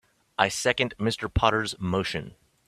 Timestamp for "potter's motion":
1.31-2.33